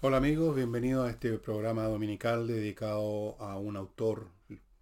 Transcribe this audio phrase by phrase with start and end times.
[0.00, 4.28] Hola amigos, bienvenidos a este programa dominical dedicado a un autor,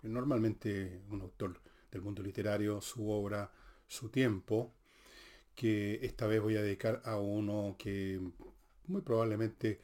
[0.02, 1.58] normalmente un autor
[1.90, 3.50] del mundo literario, su obra,
[3.88, 4.74] su tiempo,
[5.54, 8.20] que esta vez voy a dedicar a uno que
[8.88, 9.80] muy probablemente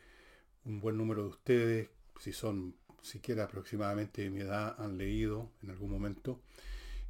[0.66, 1.88] un buen número de ustedes,
[2.20, 6.42] si son siquiera aproximadamente de mi edad, han leído en algún momento.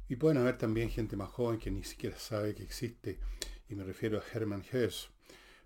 [0.07, 3.19] Y pueden haber también gente más joven que ni siquiera sabe que existe,
[3.67, 5.09] y me refiero a Hermann Hesse.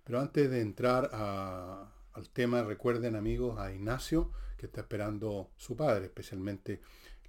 [0.02, 5.76] Pero antes de entrar a, al tema, recuerden amigos a Ignacio, que está esperando su
[5.76, 6.80] padre, especialmente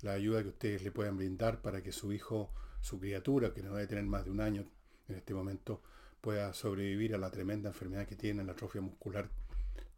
[0.02, 2.50] la ayuda que ustedes le puedan brindar para que su hijo,
[2.81, 4.66] su criatura, que no debe tener más de un año
[5.08, 5.81] en este momento,
[6.22, 9.30] pueda sobrevivir a la tremenda enfermedad que tiene, la atrofia muscular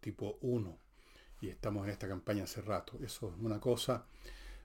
[0.02, 0.78] tipo 1.
[1.40, 3.00] Y estamos en esta campaña hace rato.
[3.02, 4.06] Eso es una cosa.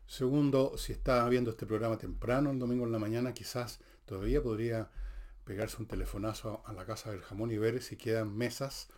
[0.07, 4.91] Segundo, si está viendo este programa temprano, el domingo en la mañana, quizás todavía podría
[5.45, 8.89] pegarse un telefonazo a la casa del jamón y ver si quedan mesas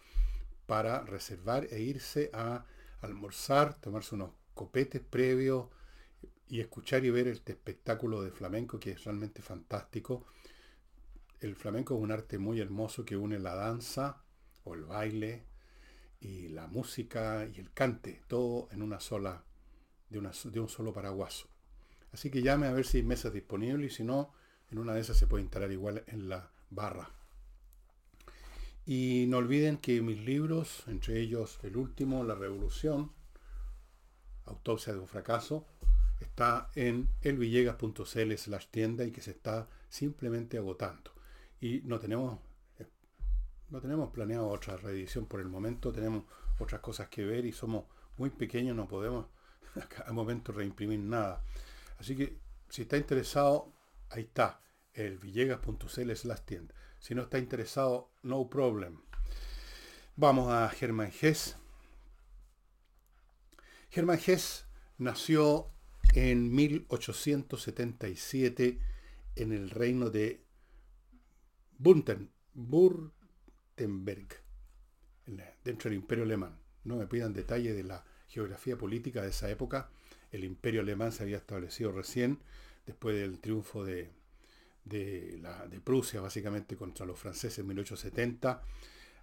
[0.68, 2.66] para reservar e irse a
[3.00, 5.68] almorzar, tomarse unos copetes previos
[6.46, 10.26] y escuchar y ver este espectáculo de flamenco que es realmente fantástico.
[11.40, 14.22] El flamenco es un arte muy hermoso que une la danza
[14.64, 15.46] o el baile
[16.20, 19.44] y la música y el cante, todo en una sola,
[20.10, 21.48] de, de un solo paraguaso.
[22.12, 24.34] Así que llame a ver si hay mesas disponibles y si no,
[24.70, 27.17] en una de esas se puede instalar igual en la barra.
[28.88, 33.12] Y no olviden que mis libros, entre ellos el último, La Revolución,
[34.46, 35.66] Autopsia de un fracaso,
[36.20, 41.12] está en elvillegas.cl slash tienda y que se está simplemente agotando.
[41.60, 42.38] Y no tenemos,
[42.78, 42.86] eh,
[43.68, 46.24] no tenemos planeado otra reedición por el momento, tenemos
[46.58, 47.84] otras cosas que ver y somos
[48.16, 49.26] muy pequeños, no podemos
[50.06, 51.44] a momento reimprimir nada.
[51.98, 52.38] Así que
[52.70, 53.70] si está interesado,
[54.08, 54.62] ahí está,
[54.94, 56.74] elvillegas.cl slash tienda.
[56.98, 59.00] Si no está interesado, no problem.
[60.16, 61.56] Vamos a Germán Hess.
[63.90, 64.64] Germán Hess
[64.98, 65.70] nació
[66.14, 68.78] en 1877
[69.36, 70.42] en el reino de
[71.78, 72.30] Bunten,
[75.64, 76.58] dentro del imperio alemán.
[76.84, 79.88] No me pidan detalle de la geografía política de esa época.
[80.32, 82.40] El imperio alemán se había establecido recién,
[82.86, 84.10] después del triunfo de
[84.88, 88.62] de, la, de Prusia, básicamente contra los franceses en 1870.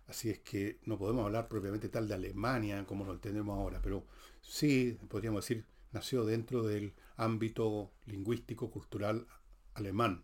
[0.08, 4.06] Así es que no podemos hablar propiamente tal de Alemania como lo entendemos ahora, pero
[4.42, 9.26] sí, podríamos decir, nació dentro del ámbito lingüístico, cultural
[9.74, 10.24] alemán,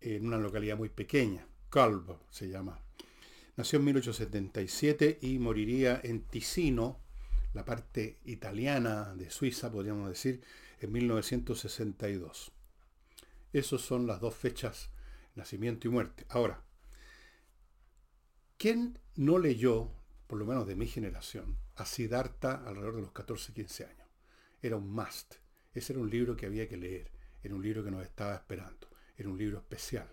[0.00, 2.78] en una localidad muy pequeña, Kalb se llama.
[3.56, 7.00] Nació en 1877 y moriría en Ticino,
[7.52, 10.42] la parte italiana de Suiza, podríamos decir,
[10.80, 12.53] en 1962.
[13.54, 14.90] Esas son las dos fechas,
[15.36, 16.26] nacimiento y muerte.
[16.28, 16.64] Ahora,
[18.56, 19.92] ¿quién no leyó,
[20.26, 24.08] por lo menos de mi generación, a Siddhartha alrededor de los 14, 15 años?
[24.60, 25.36] Era un must.
[25.72, 27.12] Ese era un libro que había que leer.
[27.44, 28.88] Era un libro que nos estaba esperando.
[29.16, 30.08] Era un libro especial.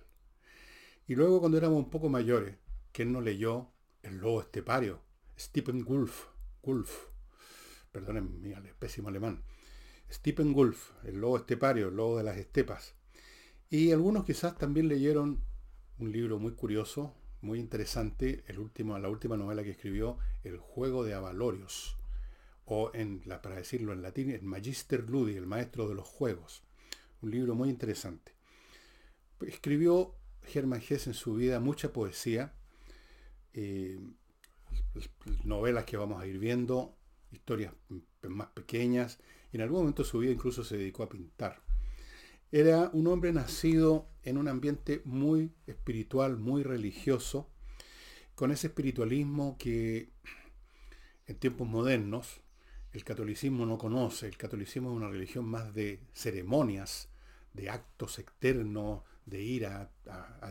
[1.08, 2.60] Y luego cuando éramos un poco mayores,
[2.92, 3.72] ¿quién no leyó
[4.04, 5.02] El Lobo Estepario?
[5.36, 6.28] Stephen Wolf.
[6.62, 7.08] Wolf.
[7.92, 9.44] Perdonen mi pésimo alemán.
[10.12, 13.01] Stephen Wolf, el lobo estepario, el lobo de las estepas.
[13.74, 15.40] Y algunos quizás también leyeron
[15.98, 21.06] un libro muy curioso, muy interesante, el último, la última novela que escribió, El juego
[21.06, 21.98] de Avalorios,
[22.66, 26.64] o en, la, para decirlo en latín, el Magister Ludi, el maestro de los juegos.
[27.22, 28.34] Un libro muy interesante.
[29.40, 32.54] Escribió Germán Hesse en su vida mucha poesía,
[33.54, 34.02] eh,
[35.46, 36.98] novelas que vamos a ir viendo,
[37.32, 37.74] historias
[38.24, 39.20] más pequeñas,
[39.54, 41.71] en algún momento de su vida incluso se dedicó a pintar.
[42.52, 47.50] Era un hombre nacido en un ambiente muy espiritual, muy religioso,
[48.36, 50.10] con ese espiritualismo que
[51.28, 52.42] en tiempos modernos
[52.92, 54.28] el catolicismo no conoce.
[54.28, 57.08] El catolicismo es una religión más de ceremonias,
[57.54, 59.90] de actos externos, de ir a,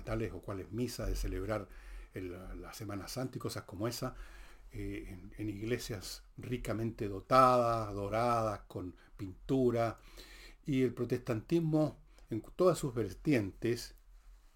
[0.05, 1.69] tales o cuales misas, de celebrar
[2.15, 4.15] la Semana Santa y cosas como esa,
[4.73, 9.99] eh, en, iglesias ricamente dotadas, doradas, con pintura,
[10.71, 11.99] y el protestantismo,
[12.31, 13.97] en todas sus vertientes,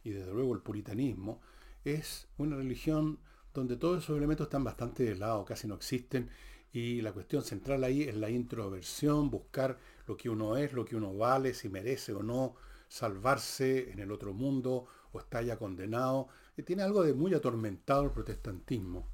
[0.04, 1.40] y desde luego el puritanismo,
[1.84, 3.18] es una religión
[3.52, 6.30] donde todos esos elementos están bastante de lado, casi no existen,
[6.72, 9.76] y la cuestión central ahí es la introversión, buscar
[10.06, 12.54] lo que uno es, lo que uno vale, si merece o no
[12.86, 16.28] salvarse en el otro mundo o está ya condenado.
[16.56, 19.08] Y tiene algo de muy atormentado el protestantismo.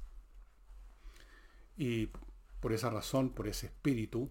[1.77, 2.11] Y
[2.59, 4.29] por esa razón, por ese espíritu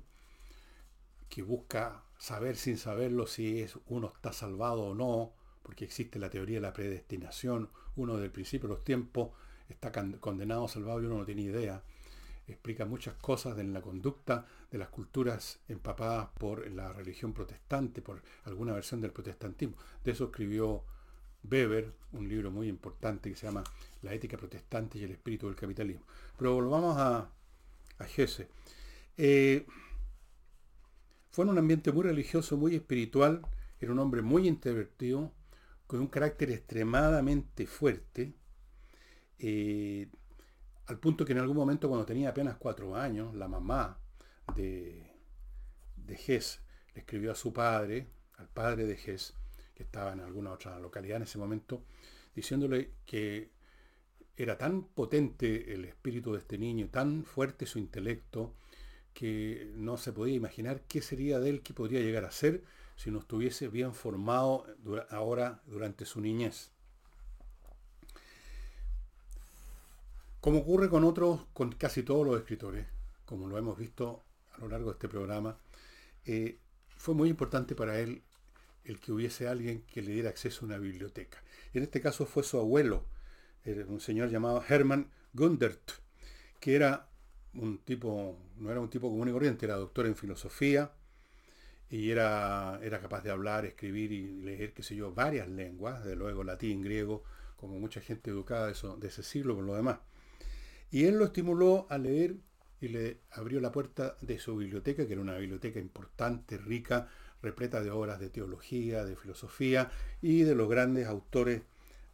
[1.28, 5.32] que busca saber sin saberlo si es, uno está salvado o no,
[5.62, 9.30] porque existe la teoría de la predestinación, uno del principio de los tiempos
[9.70, 9.90] está
[10.20, 11.82] condenado, salvado y uno no tiene idea.
[12.46, 18.22] explica muchas cosas de la conducta de las culturas empapadas por la religión protestante, por
[18.44, 19.76] alguna versión del protestantismo.
[20.04, 20.82] De eso escribió
[21.50, 23.64] Weber, un libro muy importante que se llama
[24.02, 26.04] La ética protestante y el espíritu del capitalismo.
[26.36, 27.30] Pero volvamos a,
[27.98, 28.48] a Gese.
[29.16, 29.64] Eh,
[31.30, 33.42] fue en un ambiente muy religioso, muy espiritual,
[33.78, 35.32] era un hombre muy introvertido,
[35.86, 38.34] con un carácter extremadamente fuerte,
[39.38, 40.08] eh,
[40.86, 43.98] al punto que en algún momento cuando tenía apenas cuatro años, la mamá
[44.54, 45.06] de,
[45.96, 46.14] de
[46.94, 49.34] le escribió a su padre, al padre de Hess,
[49.74, 51.84] que estaba en alguna otra localidad en ese momento,
[52.34, 53.50] diciéndole que
[54.36, 58.56] era tan potente el espíritu de este niño, tan fuerte su intelecto,
[59.20, 62.64] que no se podía imaginar qué sería de él, qué podría llegar a ser
[62.96, 64.64] si no estuviese bien formado
[65.10, 66.70] ahora durante su niñez.
[70.40, 72.86] Como ocurre con otros, con casi todos los escritores,
[73.26, 74.22] como lo hemos visto
[74.52, 75.58] a lo largo de este programa,
[76.24, 76.58] eh,
[76.96, 78.22] fue muy importante para él
[78.86, 81.44] el que hubiese alguien que le diera acceso a una biblioteca.
[81.74, 83.04] En este caso fue su abuelo,
[83.86, 85.90] un señor llamado Hermann Gundert,
[86.58, 87.09] que era
[87.54, 90.92] un tipo, no era un tipo común y corriente, era doctor en filosofía
[91.88, 96.14] y era, era capaz de hablar, escribir y leer, qué sé yo, varias lenguas, de
[96.16, 97.24] luego latín, griego,
[97.56, 99.98] como mucha gente educada de, de ese siglo por lo demás.
[100.90, 102.36] Y él lo estimuló a leer
[102.80, 107.08] y le abrió la puerta de su biblioteca, que era una biblioteca importante, rica,
[107.42, 109.90] repleta de obras de teología, de filosofía
[110.22, 111.62] y de los grandes autores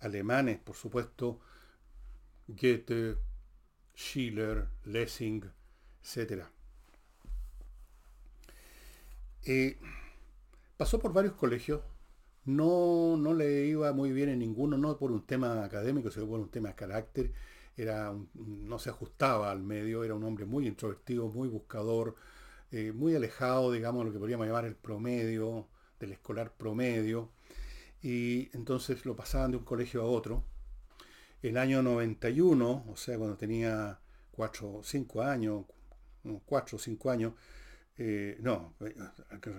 [0.00, 1.40] alemanes, por supuesto,
[2.48, 3.16] Goethe,
[3.96, 5.42] Schiller, Lessing,
[6.02, 6.44] etc.
[9.44, 9.78] Eh,
[10.76, 11.82] pasó por varios colegios,
[12.44, 16.40] no, no, le iba muy bien en ninguno, no por un tema académico, sino por
[16.40, 17.32] un tema de carácter,
[17.76, 22.14] era no se ajustaba al medio, era un hombre muy introvertido, muy buscador,
[22.70, 27.30] eh, muy alejado, digamos, de lo que podríamos llamar el promedio, del escolar promedio,
[28.02, 30.44] y entonces lo pasaban de un colegio a otro,
[31.42, 33.98] el año 91, o sea, cuando tenía
[34.32, 35.64] 4 o 5 años,
[36.44, 37.34] 4 o 5 años,
[37.98, 38.74] eh, no,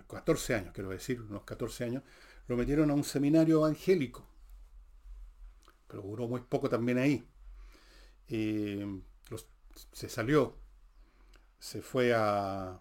[0.07, 2.03] 14 años, quiero decir, unos 14 años,
[2.47, 4.27] lo metieron a un seminario evangélico.
[5.87, 7.27] Pero duró muy poco también ahí.
[8.27, 8.85] Eh,
[9.91, 10.57] se salió,
[11.59, 12.79] se fue a,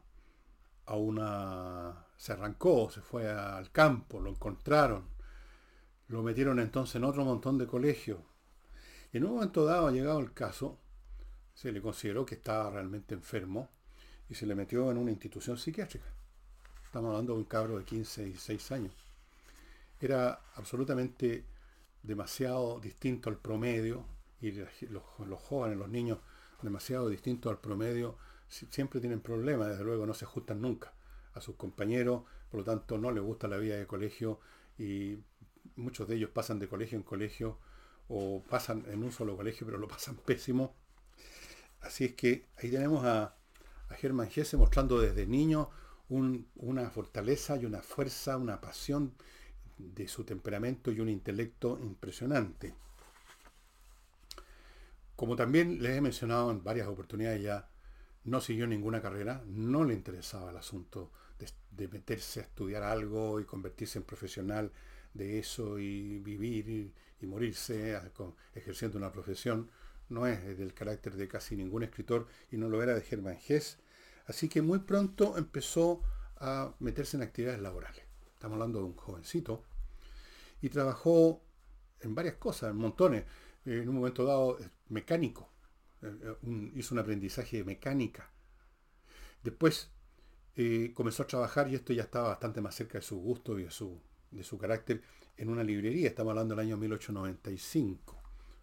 [0.86, 2.06] a una...
[2.16, 5.08] se arrancó, se fue al campo, lo encontraron,
[6.08, 8.20] lo metieron entonces en otro montón de colegios
[9.16, 10.78] en un momento dado, llegado el caso,
[11.54, 13.70] se le consideró que estaba realmente enfermo
[14.28, 16.06] y se le metió en una institución psiquiátrica.
[16.84, 18.92] Estamos hablando de un cabro de 15 y 6 años.
[20.00, 21.44] Era absolutamente
[22.02, 24.04] demasiado distinto al promedio
[24.40, 25.02] y los,
[25.40, 26.18] jóvenes, los niños,
[26.60, 28.18] demasiado distintos al promedio,
[28.48, 30.92] siempre tienen problemas, desde luego no se ajustan nunca
[31.32, 34.40] a sus compañeros, por lo tanto no les gusta la vida de colegio
[34.78, 35.18] y
[35.74, 37.58] muchos de ellos pasan de colegio en colegio
[38.08, 40.74] o pasan en un solo colegio, pero lo pasan pésimo.
[41.80, 43.36] Así es que ahí tenemos a,
[43.88, 45.70] a Germán Gese mostrando desde niño
[46.08, 49.14] una fortaleza y una fuerza, una pasión
[49.78, 52.74] de su temperamento y un intelecto impresionante.
[55.16, 57.68] Como también les he mencionado en varias oportunidades ya,
[58.24, 63.40] no siguió ninguna carrera, no le interesaba el asunto de, de meterse a estudiar algo
[63.40, 64.72] y convertirse en profesional
[65.16, 66.92] de eso y vivir y,
[67.26, 68.00] morirse
[68.54, 69.68] ejerciendo una profesión,
[70.08, 73.78] no es del carácter de casi ningún escritor y no lo era de Germán Hess.
[74.26, 76.02] Así que muy pronto empezó
[76.36, 78.04] a meterse en actividades laborales.
[78.34, 79.64] Estamos hablando de un jovencito.
[80.60, 81.42] Y trabajó
[82.00, 83.24] en varias cosas, en montones.
[83.64, 84.58] En un momento dado,
[84.88, 85.50] mecánico.
[86.02, 88.30] Eh, eh, hizo un aprendizaje de mecánica.
[89.42, 89.90] Después
[90.54, 93.64] eh, comenzó a trabajar y esto ya estaba bastante más cerca de su gusto y
[93.64, 95.02] de su, de su carácter
[95.36, 98.16] en una librería, estamos hablando del año 1895.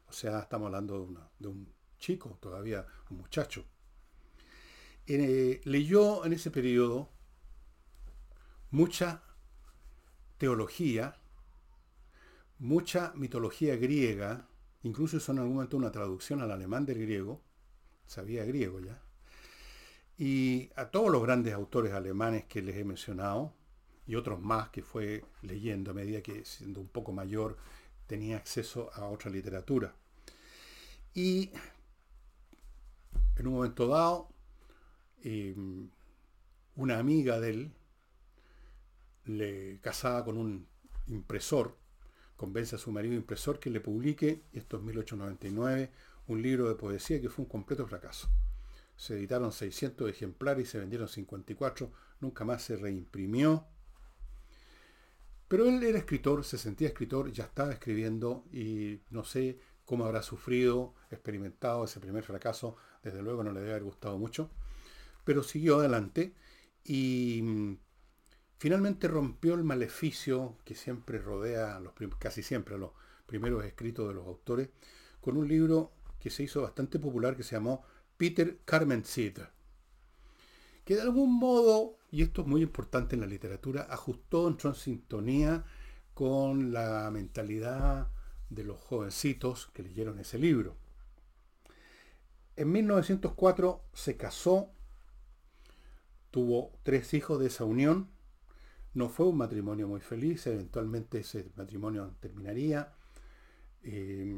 [0.08, 1.08] O sea, estamos hablando
[1.40, 1.68] de, un
[1.98, 3.66] chico, todavía un muchacho.
[5.06, 7.10] Eh, leyó en ese periodo
[8.72, 9.24] mucha
[10.38, 11.16] teología,
[12.60, 14.48] mucha mitología griega,
[14.84, 17.42] incluso hizo en algún momento una traducción al alemán del griego,
[18.06, 19.02] sabía griego ya,
[20.18, 23.54] y a todos los grandes autores alemanes que les he mencionado,
[24.06, 27.58] y otros más que fue leyendo a medida que siendo un poco mayor
[28.08, 29.96] tenía acceso a otra literatura.
[31.14, 31.52] Y
[33.38, 34.30] en un momento dado,
[35.24, 35.90] em,
[36.76, 37.72] una amiga de él
[39.26, 40.68] le casaba con un
[41.08, 41.78] impresor,
[42.36, 45.92] convence a su marido impresor que le publique, y esto es 1899,
[46.28, 48.30] un libro de poesía que fue un completo fracaso.
[48.96, 51.92] se editaron 600 ejemplares y se vendieron 54,
[52.22, 53.66] nunca más se reimprimió.
[55.54, 60.24] Pero él era escritor, se sentía escritor, ya estaba escribiendo y no sé cómo habrá
[60.24, 64.50] sufrido, experimentado ese primer fracaso, desde luego no le debe haber gustado mucho,
[65.24, 66.34] pero siguió adelante
[66.84, 67.78] y mm,
[68.58, 72.94] finalmente rompió el maleficio que siempre rodea, los, casi siempre a los
[73.28, 74.70] primeros escritos de los autores,
[75.22, 77.86] con un libro que se hizo bastante popular que se llamó
[78.18, 79.38] Peter Carmensid,
[80.86, 84.76] que de algún modo, y esto es muy importante en la literatura, ajustó, entró en
[84.76, 85.64] sintonía
[86.14, 88.10] con la mentalidad
[88.50, 90.76] de los jovencitos que leyeron ese libro.
[92.56, 94.70] En 1904 se casó,
[96.30, 98.10] tuvo tres hijos de esa unión,
[98.94, 102.94] no fue un matrimonio muy feliz, eventualmente ese matrimonio terminaría,
[103.82, 104.36] eh,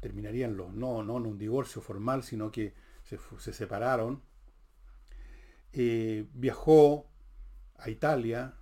[0.00, 4.22] terminarían los, no, no en un divorcio formal, sino que se, separaron.
[5.76, 7.10] Eh, viajó
[7.78, 8.54] a Italia,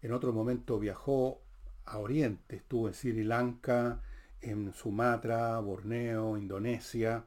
[0.00, 1.42] en otro momento viajó
[1.84, 4.00] a Oriente, estuvo en Sri Lanka,
[4.40, 7.24] en Sumatra, Borneo, Indonesia,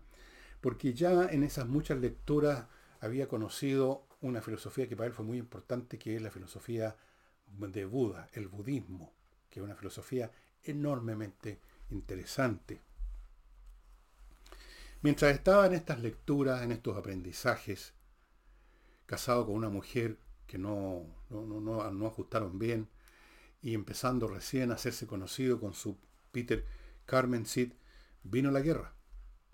[0.61, 2.67] porque ya en esas muchas lecturas
[3.01, 6.95] había conocido una filosofía que para él fue muy importante, que es la filosofía
[7.45, 9.11] de Buda, el budismo,
[9.49, 10.31] que es una filosofía
[10.63, 12.79] enormemente interesante.
[15.01, 17.93] Mientras estaba en estas lecturas, en estos aprendizajes,
[19.13, 20.17] casado con una mujer
[20.47, 22.89] que no, no, ajustaron bien,
[23.61, 25.99] y empezando recién a hacerse conocido con su
[26.31, 26.65] Peter
[27.05, 27.73] Carmen Sid,
[28.23, 28.95] vino la guerra,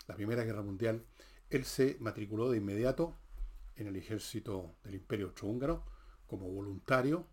[0.06, 1.04] la Primera Guerra Mundial.
[1.50, 3.18] Él se matriculó de inmediato
[3.76, 5.84] en el ejército del Imperio Austrohúngaro
[6.26, 7.26] como voluntario,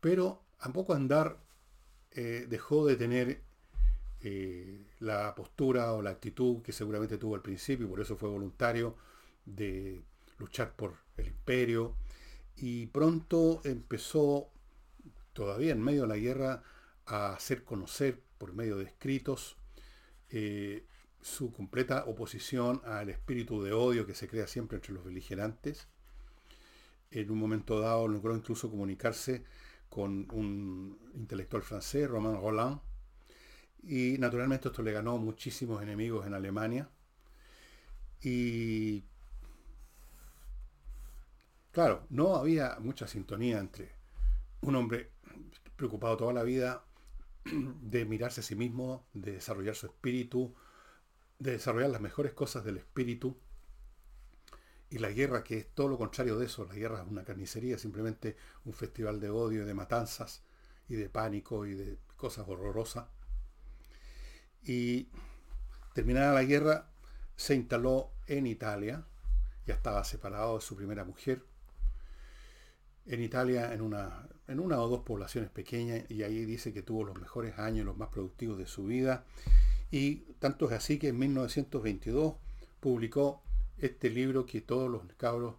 [0.00, 1.38] pero a poco andar
[2.10, 3.40] eh, dejó de tener
[4.20, 8.28] eh, la postura o la actitud que seguramente tuvo al principio, y por eso fue
[8.28, 8.96] voluntario
[9.44, 10.02] de
[10.38, 11.96] luchar por el imperio,
[12.56, 14.50] y pronto empezó,
[15.32, 16.62] todavía en medio de la guerra,
[17.06, 19.56] a hacer conocer por medio de escritos
[20.30, 20.86] eh,
[21.20, 25.88] su completa oposición al espíritu de odio que se crea siempre entre los beligerantes.
[27.10, 29.44] En un momento dado logró incluso comunicarse
[29.88, 32.80] con un intelectual francés, Romain Roland,
[33.82, 36.88] y naturalmente esto le ganó muchísimos enemigos en Alemania.
[38.20, 39.04] Y
[41.74, 43.92] claro, no había mucha sintonía entre
[44.62, 45.10] un hombre
[45.76, 46.84] preocupado toda la vida
[47.44, 50.54] de mirarse a sí mismo, de desarrollar su espíritu,
[51.38, 53.36] de desarrollar las mejores cosas del espíritu,
[54.88, 57.78] y la guerra, que es todo lo contrario de eso, la guerra es una carnicería,
[57.78, 60.44] simplemente un festival de odio, de matanzas
[60.88, 63.06] y de pánico y de cosas horrorosas.
[64.62, 65.08] Y
[65.94, 66.90] terminada la guerra,
[67.34, 69.04] se instaló en Italia,
[69.66, 71.44] ya estaba separado de su primera mujer,
[73.06, 77.04] en Italia en una, en una o dos poblaciones pequeñas, y ahí dice que tuvo
[77.04, 79.24] los mejores años, los más productivos de su vida,
[79.90, 82.34] y tanto es así que en 1922
[82.80, 83.42] publicó
[83.78, 85.56] este libro que todos los cabros,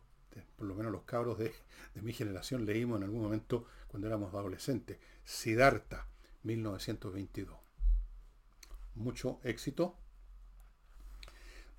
[0.56, 1.54] por lo menos los cabros de,
[2.02, 6.08] mi generación, leímos en algún momento cuando éramos adolescentes, Siddhartha,
[6.44, 7.66] 1922
[8.96, 9.96] mucho éxito.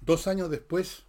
[0.01, 1.05] Dos años después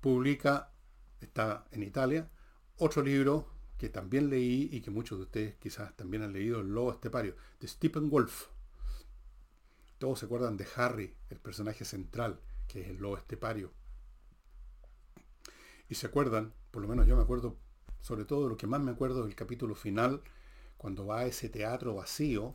[0.00, 0.72] publica,
[1.20, 2.28] está en Italia,
[2.76, 3.51] otro libro
[3.82, 7.34] que también leí y que muchos de ustedes quizás también han leído, El Lobo Estepario,
[7.58, 8.46] de Stephen Wolf.
[9.98, 13.72] Todos se acuerdan de Harry, el personaje central, que es el Lobo Estepario.
[15.88, 17.56] Y se acuerdan, por lo menos yo me acuerdo,
[18.00, 20.22] sobre todo lo que más me acuerdo del capítulo final,
[20.76, 22.54] cuando va a ese teatro vacío,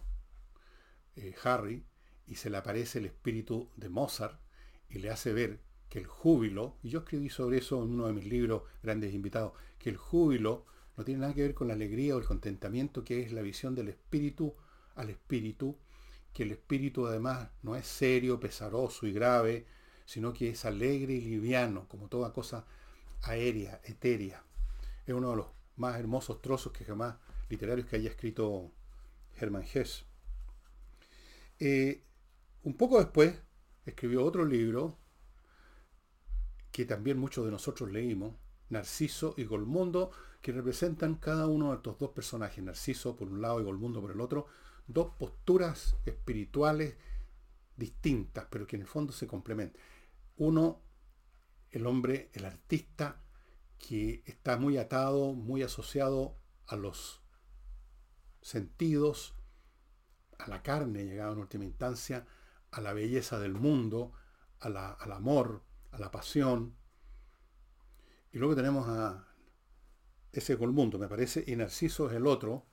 [1.17, 1.86] eh, Harry,
[2.25, 4.39] y se le aparece el espíritu de Mozart
[4.88, 8.13] y le hace ver que el júbilo, y yo escribí sobre eso en uno de
[8.13, 10.65] mis libros, Grandes Invitados, que el júbilo
[10.98, 13.75] no tiene nada que ver con la alegría o el contentamiento, que es la visión
[13.75, 14.56] del espíritu
[14.96, 15.77] al espíritu,
[16.34, 19.68] que el espíritu además no es serio, pesaroso y grave,
[20.06, 22.66] sino que es alegre y liviano, como toda cosa
[23.22, 24.44] aérea, etérea.
[25.06, 27.16] Es uno de los más hermosos trozos que jamás
[27.50, 28.72] literarios que haya escrito
[29.36, 30.04] Hermann Hesse.
[31.60, 32.04] Eh,
[32.63, 33.39] un poco después
[33.86, 34.98] escribió otro libro
[36.72, 38.36] que también muchos de nosotros leímos,
[38.70, 43.60] Narciso y Golmundo, que representan cada uno de estos dos personajes, Narciso por un lado
[43.60, 44.48] y Golmundo por el otro,
[44.88, 46.96] dos posturas espirituales
[47.75, 49.82] distintas, pero que en el fondo se complementan.
[50.38, 50.82] Uno,
[51.72, 53.22] el hombre, el artista,
[53.77, 57.22] que está muy atado, muy asociado a los
[58.41, 59.36] sentidos,
[60.39, 62.25] a la carne, llegado en última instancia,
[62.72, 64.13] a la belleza del mundo,
[64.60, 64.77] al
[65.12, 66.75] amor, a la pasión,
[68.32, 69.27] Y luego tenemos a
[70.39, 72.65] ese Colmundo, me parece, y Narciso es el otro,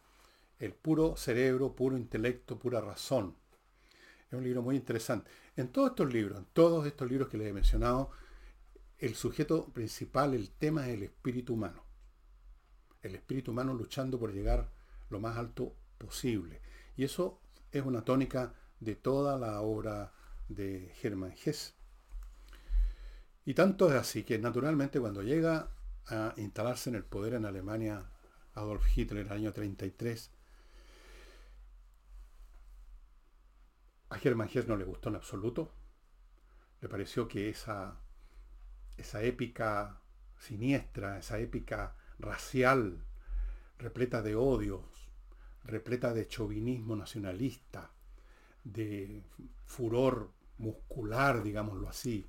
[0.59, 3.37] el puro cerebro, puro intelecto, pura razón.
[4.28, 5.30] Es un libro muy interesante.
[5.56, 8.11] En todos estos libros, en todos estos libros que les he mencionado,
[8.99, 11.83] el sujeto principal, el tema es el espíritu humano.
[13.02, 14.71] El espíritu humano luchando por llegar
[15.11, 16.61] lo más alto posible.
[16.97, 17.40] Y eso
[17.73, 20.12] es una tónica de toda la obra
[20.49, 21.75] de Hermann Hesse.
[23.47, 25.74] Y tanto es así que naturalmente cuando llega
[26.08, 28.11] a instalarse en el poder en Alemania
[28.54, 30.30] Adolf Hitler en el año 33,
[34.11, 35.73] a Hermann Hesse no le gustó en absoluto.
[36.80, 37.99] Le pareció que esa,
[38.96, 40.00] esa épica
[40.38, 43.04] siniestra, esa épica racial,
[43.78, 45.11] repleta de odios,
[45.64, 47.90] repleta de chauvinismo nacionalista,
[48.62, 49.25] de
[49.64, 52.26] furor muscular, digámoslo así,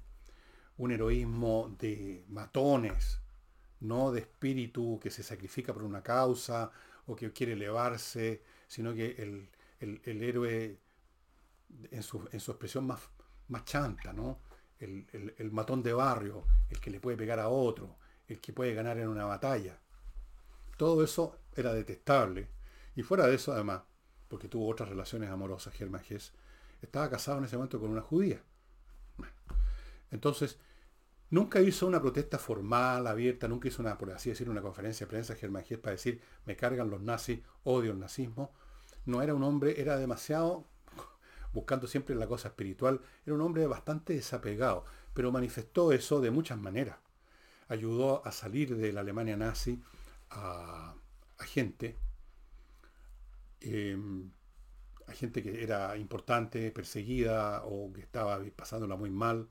[0.78, 3.22] un heroísmo de matones,
[3.82, 6.72] no de espíritu que se sacrifica por una causa
[7.08, 9.50] o que quiere elevarse, sino que el,
[10.06, 10.80] héroe
[11.92, 13.02] en su, expresión más,
[13.50, 14.40] más chanta, ¿no?
[14.80, 18.74] El, el, matón de barrio, el que le puede pegar a otro, el que puede
[18.74, 19.80] ganar en una batalla.
[20.78, 22.50] Todo eso era detestable.
[22.96, 23.84] Y fuera de eso, además,
[24.28, 26.34] porque tuvo otras relaciones amorosas, Germán Gess,
[26.82, 28.42] estaba casado en ese momento con una judía.
[30.12, 30.58] Entonces,
[31.30, 35.10] nunca hizo una protesta formal, abierta, nunca hizo una, por así decir, una conferencia de
[35.10, 38.54] prensa Germán Gess para decir, me cargan los nazis, odio el nazismo.
[39.06, 40.66] No era un hombre, era demasiado,
[41.54, 46.58] buscando siempre la cosa espiritual, era un hombre bastante desapegado, pero manifestó eso de muchas
[46.60, 46.98] maneras.
[47.68, 49.82] Ayudó a salir de la Alemania nazi
[50.30, 50.96] a,
[51.38, 51.98] a gente
[53.66, 54.32] Em,
[55.08, 59.50] hay gente que era importante, perseguida o que estaba pasándola muy mal.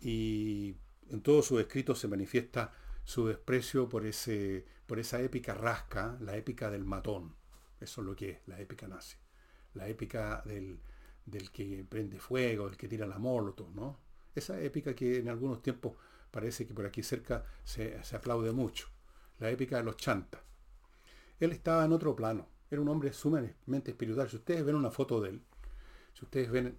[0.00, 0.76] Y
[1.08, 2.72] en todos sus escritos se manifiesta
[3.04, 7.34] su desprecio por, ese, por esa épica rasca, la épica del matón.
[7.80, 9.16] Eso es lo que es, la épica nazi.
[9.74, 10.80] La épica del,
[11.52, 13.98] que prende fuego, del que tira la molotov, ¿no?
[14.34, 15.96] Esa épica que en algunos tiempos
[16.30, 18.88] parece que por aquí cerca se, se aplaude mucho.
[19.38, 20.40] La épica de los chantas.
[21.38, 24.28] Él estaba en otro plano era un hombre sumamente espiritual.
[24.28, 25.42] Si ustedes ven una foto de él,
[26.14, 26.78] si ustedes ven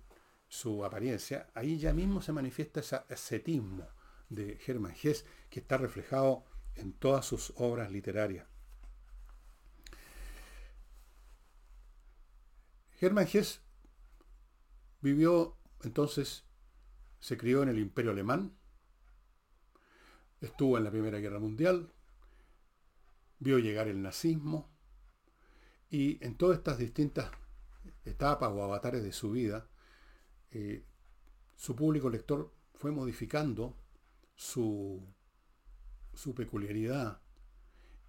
[0.52, 3.88] su apariencia, ahí ya mismo se manifiesta ese ascetismo
[4.28, 6.44] de Hermann Hesse que está reflejado
[6.76, 8.46] en todas sus obras literarias.
[13.00, 13.62] Hermann Hesse
[15.00, 16.44] vivió entonces,
[17.22, 18.54] se crió en el Imperio Alemán,
[20.42, 21.94] estuvo en la Primera Guerra Mundial,
[23.40, 24.70] vio llegar el nazismo,
[25.90, 27.32] y en todas estas distintas
[28.04, 29.71] etapas o avatares de su vida,
[30.52, 30.84] eh,
[31.56, 33.76] su público lector fue modificando
[34.36, 35.02] su,
[36.14, 37.22] su peculiaridad.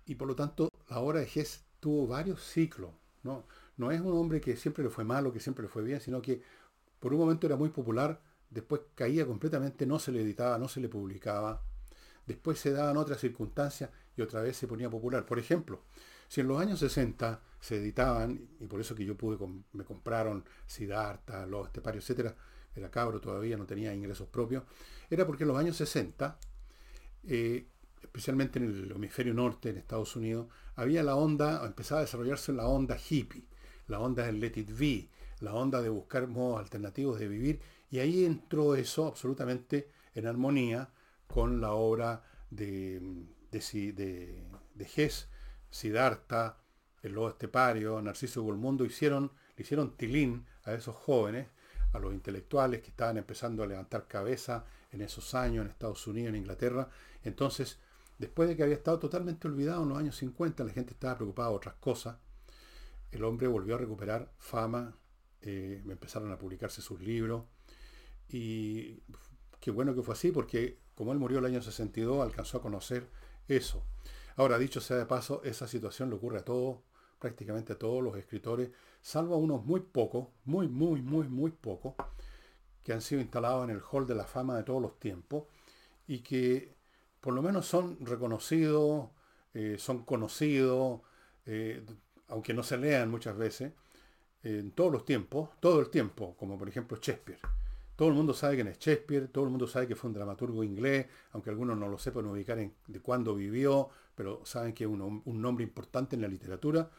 [0.06, 2.90] Y por lo tanto, la obra de Hess tuvo varios ciclos.
[3.22, 3.46] ¿no?
[3.76, 6.20] no es un hombre que siempre le fue malo, que siempre le fue bien, sino
[6.20, 6.42] que
[6.98, 10.80] por un momento era muy popular, después caía completamente, no se le editaba, no se
[10.80, 11.62] le publicaba.
[12.26, 15.26] Después se daban otras circunstancias y otra vez se ponía popular.
[15.26, 15.82] Por ejemplo,
[16.32, 19.36] si en los años 60 se editaban, y por eso que yo pude,
[19.74, 22.34] me compraron Siddhartha, Los Esteparios, etcétera,
[22.74, 24.62] era cabro todavía, no tenía ingresos propios,
[25.10, 26.38] era porque en los años 60,
[27.24, 27.66] eh,
[28.02, 32.66] especialmente en el hemisferio norte, en Estados Unidos, había la onda, empezaba a desarrollarse la
[32.66, 33.44] onda hippie,
[33.88, 37.98] la onda del let it be, la onda de buscar modos alternativos de vivir, y
[37.98, 40.88] ahí entró eso absolutamente en armonía
[41.26, 43.02] con la obra de,
[43.50, 44.42] de, de,
[44.74, 45.28] de Hess,
[45.72, 46.58] Siddhartha,
[47.02, 51.48] el lobo estepario, Narciso Golmundo, hicieron, le hicieron tilín a esos jóvenes,
[51.92, 56.28] a los intelectuales que estaban empezando a levantar cabeza en esos años en Estados Unidos,
[56.28, 56.88] en Inglaterra.
[57.24, 57.78] Entonces,
[58.18, 61.48] después de que había estado totalmente olvidado en los años 50, la gente estaba preocupada
[61.48, 62.16] de otras cosas,
[63.10, 64.94] el hombre volvió a recuperar fama,
[65.40, 67.44] eh, empezaron a publicarse sus libros,
[68.28, 69.02] y
[69.60, 73.08] qué bueno que fue así, porque como él murió el año 62, alcanzó a conocer
[73.48, 73.84] eso.
[74.36, 76.78] Ahora, dicho sea de paso, esa situación le ocurre a todos,
[77.18, 81.94] prácticamente a todos los escritores, salvo a unos muy pocos, muy, muy, muy, muy pocos,
[82.82, 85.44] que han sido instalados en el hall de la fama de todos los tiempos
[86.06, 86.74] y que
[87.20, 89.08] por lo menos son reconocidos,
[89.54, 91.00] eh, son conocidos,
[91.46, 91.84] eh,
[92.28, 93.72] aunque no se lean muchas veces,
[94.42, 97.38] en todos los tiempos, todo el tiempo, como por ejemplo Shakespeare.
[97.96, 100.64] Todo el mundo sabe quién es Shakespeare, todo el mundo sabe que fue un dramaturgo
[100.64, 104.90] inglés, aunque algunos no lo sepan ubicar en, de cuándo vivió, pero saben que es
[104.90, 106.90] un, nombre importante en la literatura.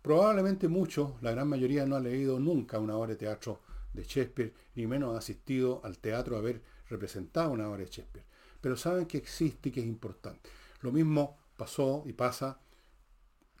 [0.00, 3.60] Probablemente muchos, la gran mayoría, no ha leído nunca una obra de teatro
[3.92, 8.26] de Shakespeare, ni menos ha asistido al teatro a ver representado una obra de Shakespeare.
[8.60, 10.50] pero saben que existe y que es importante.
[10.80, 12.60] Lo mismo pasó y pasa,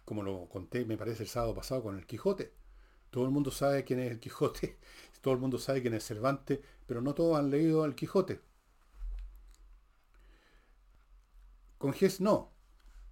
[0.04, 2.52] como lo conté, me parece, el sábado pasado con el Quijote.
[3.10, 4.78] Todo el mundo sabe quién es el Quijote,
[5.20, 8.40] todo el mundo sabe quién es Cervantes, pero no todos han leído el Quijote.
[11.78, 12.52] Con Gess no.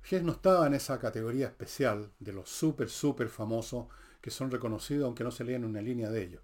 [0.02, 3.86] Gess no estaba en esa categoría especial de los súper, súper famosos
[4.20, 6.42] que son reconocidos aunque no se lean una línea de ellos.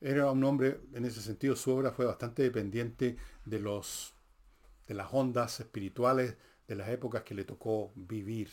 [0.00, 4.14] Era un hombre, en ese sentido, su obra fue bastante dependiente de, los,
[4.88, 6.36] de las ondas espirituales
[6.66, 8.50] de las épocas que le tocó vivir.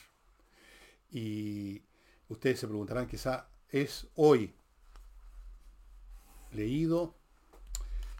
[1.10, 1.82] Y
[2.30, 4.56] ustedes se preguntarán, quizá es hoy
[6.52, 7.16] leído.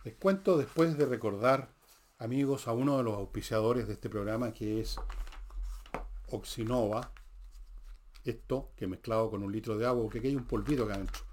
[0.04, 1.70] Les cuento después de recordar,
[2.18, 4.98] amigos, a uno de los auspiciadores de este programa, que es
[6.30, 7.12] Oxinova.
[8.26, 11.30] Esto que mezclado con un litro de agua, porque aquí hay un polvito acá adentro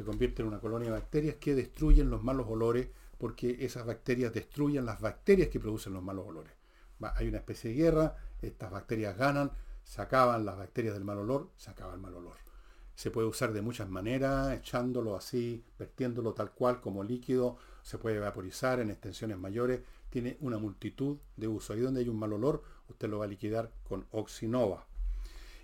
[0.00, 2.88] se convierte en una colonia de bacterias que destruyen los malos olores
[3.18, 6.52] porque esas bacterias destruyen las bacterias que producen los malos olores.
[7.16, 9.52] hay una especie de guerra, estas bacterias ganan,
[9.90, 12.36] se acaban las bacterias del mal olor, se acaba el mal olor.
[12.94, 18.20] Se puede usar de muchas maneras, echándolo así, vertiéndolo tal cual como líquido, se puede
[18.20, 21.74] vaporizar en extensiones mayores, tiene una multitud de usos.
[21.74, 24.86] Ahí donde hay un mal olor, usted lo va a liquidar con Oxinova.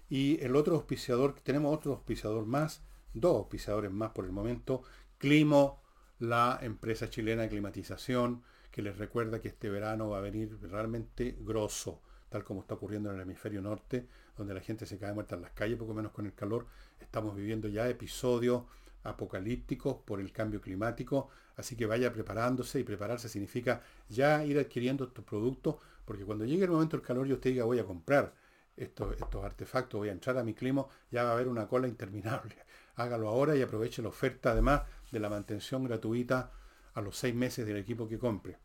[0.09, 2.83] Y el otro auspiciador, tenemos otro auspiciador más,
[3.15, 4.83] dos pisadores más por el momento.
[5.19, 5.85] Climo,
[6.19, 11.37] la empresa chilena de climatización, que les recuerda que este verano va a venir realmente
[11.43, 15.35] grosso, tal como está ocurriendo en el hemisferio norte, donde la gente se cae muerta
[15.35, 16.67] en las calles, poco menos con el calor.
[17.01, 18.65] Estamos viviendo ya episodios
[19.05, 25.05] apocalípticos por el cambio climático, así que vaya preparándose y prepararse significa ya ir adquiriendo
[25.05, 28.35] estos productos, porque cuando llegue el momento del calor y usted diga voy a comprar
[28.77, 31.89] estos, estos artefactos, voy a entrar a mi clima, ya va a haber una cola
[31.89, 32.57] interminable
[32.97, 36.51] hágalo ahora y aproveche la oferta además de la mantención gratuita
[36.95, 38.59] a los seis meses del equipo que compre.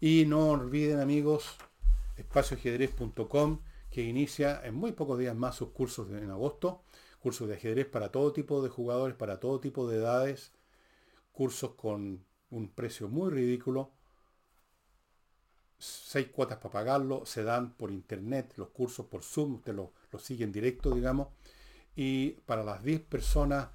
[0.00, 1.56] Y no olviden amigos,
[2.16, 6.82] espacioajedrez.com que inicia en muy pocos días más sus cursos en agosto,
[7.20, 10.52] cursos de ajedrez para todo tipo de jugadores, para todo tipo de edades,
[11.32, 13.92] cursos con un precio muy ridículo,
[15.78, 20.18] seis cuotas para pagarlo, se dan por internet, los cursos por Zoom, usted los lo
[20.18, 21.28] sigue en directo, digamos,
[21.94, 23.68] y para las 10 personas,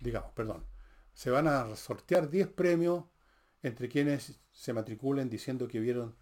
[0.00, 0.64] digamos, perdón,
[1.12, 3.04] se van a sortear 10 premios
[3.62, 6.16] entre quienes se matriculen diciendo que vieron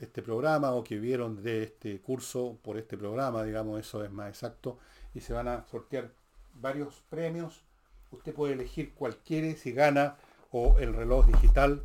[0.00, 4.28] este programa o que vieron de este curso por este programa, digamos, eso es más
[4.28, 4.78] exacto,
[5.14, 6.10] y se van a sortear
[6.54, 7.62] varios premios.
[8.10, 10.16] Usted puede elegir cualquiera si gana
[10.50, 11.82] o el reloj digital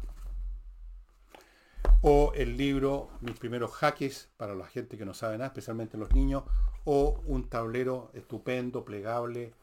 [2.02, 6.14] o el libro Mis primeros jaques para la gente que no sabe nada, especialmente los
[6.14, 6.44] niños,
[6.84, 9.54] o un tablero estupendo, plegable,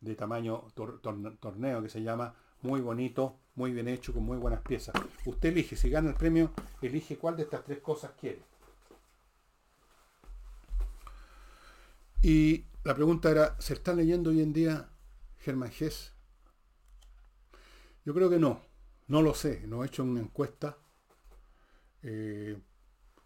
[0.00, 4.94] de tamaño torneo que se llama, muy bonito, muy bien hecho, con muy buenas piezas.
[5.24, 8.42] Usted elige, si gana el premio, elige cuál de estas tres cosas quiere.
[12.22, 14.90] Y la pregunta era, ¿se está leyendo hoy en día
[15.38, 16.12] Germán Gess?
[18.04, 18.62] Yo creo que no,
[19.08, 20.76] no lo sé, no he hecho una encuesta.
[22.02, 22.60] Eh,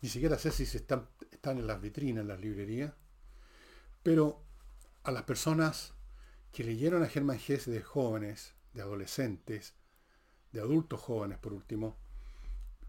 [0.01, 2.95] ni siquiera sé si se están, están en las vitrinas, en las librerías.
[4.03, 4.45] Pero
[5.03, 5.95] a las personas
[6.53, 9.75] que leyeron a Germán Hesse de jóvenes, de adolescentes,
[10.53, 11.97] de adultos jóvenes por último,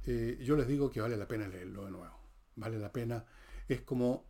[0.05, 2.15] eh, yo les digo que vale la pena leerlo de nuevo.
[2.55, 3.25] Vale la pena.
[3.67, 4.25] Es como,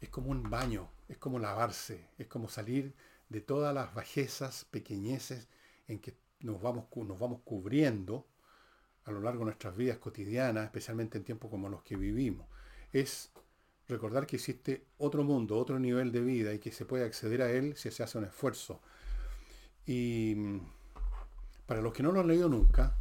[0.00, 2.94] es como un baño, es como lavarse, es como salir
[3.28, 5.48] de todas las bajezas, pequeñeces
[5.88, 8.26] en que nos vamos, nos vamos cubriendo
[9.04, 12.46] a lo largo de nuestras vidas cotidianas, especialmente en tiempos como los que vivimos.
[12.92, 13.30] Es
[13.88, 17.50] recordar que existe otro mundo, otro nivel de vida y que se puede acceder a
[17.50, 18.80] él si se hace un esfuerzo.
[19.86, 20.60] Y
[21.66, 22.96] para los que no lo han leído nunca,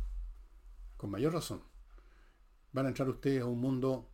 [0.98, 1.64] con mayor razón,
[2.72, 4.10] van a entrar ustedes a un mundo,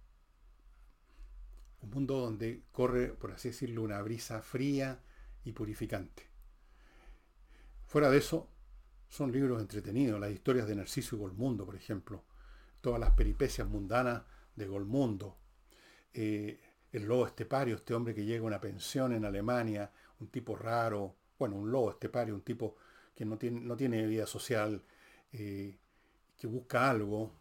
[1.81, 4.99] un mundo donde corre, por así decirlo, una brisa fría
[5.43, 6.27] y purificante.
[7.87, 8.49] Fuera de eso,
[9.07, 12.23] son libros entretenidos, las historias de Narciso y Golmundo, por ejemplo,
[12.81, 14.23] todas las peripecias mundanas
[14.55, 15.37] de Golmundo,
[16.13, 16.59] eh,
[16.91, 21.15] el lobo estepario, este hombre que llega a una pensión en Alemania, un tipo raro,
[21.39, 22.77] bueno, un lobo estepario, un tipo
[23.15, 24.83] que no tiene, no tiene vida social,
[25.31, 25.77] eh,
[26.37, 27.31] que busca algo,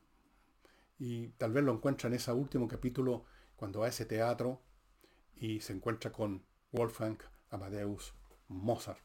[1.00, 3.24] y tal vez lo encuentra en ese último capítulo
[3.56, 4.60] cuando va a ese teatro
[5.34, 8.12] y se encuentra con Wolfgang Amadeus
[8.48, 9.00] Mozart.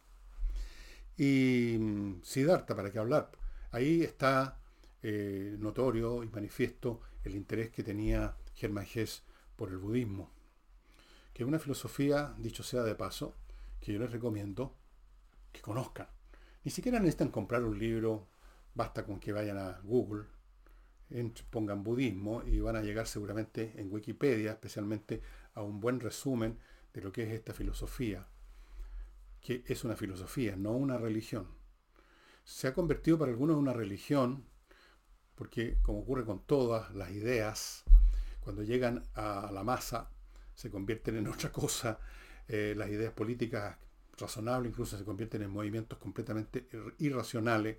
[1.17, 3.31] Y mm, Siddhartha, para qué hablar.
[3.71, 4.59] Ahí está
[5.01, 9.23] eh, notorio y manifiesto el interés que tenía Germán Hess
[9.55, 10.31] por el budismo,
[11.33, 13.35] que es una filosofía, dicho sea de paso,
[13.79, 14.75] que yo les recomiendo
[15.53, 16.07] que conozcan.
[16.65, 18.27] Ni siquiera necesitan comprar un libro,
[18.73, 20.25] basta con que vayan a Google,
[21.51, 25.21] pongan budismo y van a llegar seguramente en Wikipedia, especialmente
[25.53, 26.57] a un buen resumen
[26.91, 28.27] de lo que es esta filosofía,
[29.41, 31.47] que es una filosofía, no una religión.
[32.43, 34.47] Se ha convertido para algunos en una religión,
[35.35, 37.83] porque como ocurre con todas las ideas,
[38.39, 40.09] cuando llegan a la masa
[40.55, 41.99] se convierten en otra cosa,
[42.47, 43.77] eh, las ideas políticas
[44.17, 46.67] razonables incluso se convierten en movimientos completamente
[46.99, 47.77] irracionales,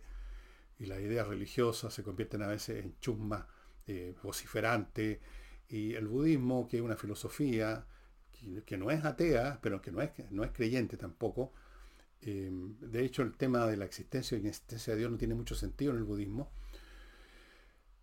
[0.79, 3.45] y las ideas religiosas se convierten a veces en chusmas
[3.87, 5.21] eh, vociferantes,
[5.69, 7.87] y el budismo, que es una filosofía
[8.65, 11.53] que, no es atea, pero que no es, no es creyente tampoco,
[12.23, 15.35] eh, de hecho el tema de la existencia y la existencia de Dios no tiene
[15.35, 16.51] mucho sentido en el budismo,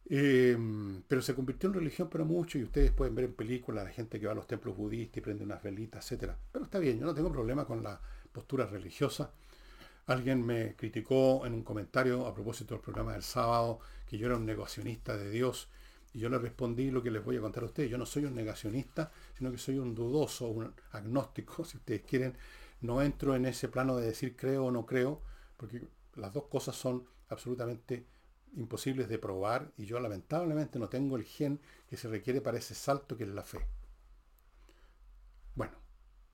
[0.06, 0.58] eh,
[1.08, 4.20] pero se convirtió en religión pero mucho y ustedes pueden ver en películas la gente
[4.20, 6.34] que va a los templos budistas y prende unas velitas, etc.
[6.52, 8.02] Pero está bien, yo no tengo problema con la
[8.34, 9.32] postura religiosa.
[10.08, 14.36] Alguien me criticó en un comentario a propósito del programa del sábado que yo era
[14.36, 15.70] un negacionista de Dios
[16.14, 17.90] y yo le respondí lo que les voy a contar a ustedes.
[17.90, 22.36] Yo no soy un negacionista, sino que soy un dudoso, un agnóstico, si ustedes quieren.
[22.82, 25.22] No entro en ese plano de decir creo o no creo,
[25.58, 28.06] porque las dos cosas son absolutamente
[28.56, 32.76] imposibles de probar y yo lamentablemente no tengo el gen que se requiere para ese
[32.76, 33.66] salto que es la fe.
[35.56, 35.74] Bueno,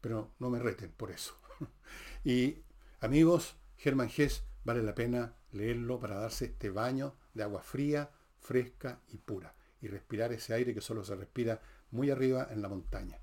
[0.01, 1.35] pero no me reten por eso.
[2.23, 2.63] y
[3.01, 8.99] Amigos, Germán Gess vale la pena leerlo para darse este baño de agua fría, fresca
[9.07, 13.17] y pura y respirar ese aire que solo se respira muy arriba en la montaña.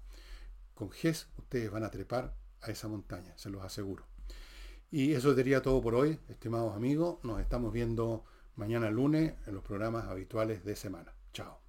[0.74, 4.06] Con Gess ustedes van a trepar a esa montaña, se los aseguro.
[4.90, 7.18] Y eso sería todo por hoy, estimados amigos.
[7.22, 11.12] Nos estamos viendo mañana lunes en los programas habituales de semana.
[11.34, 11.65] Chao.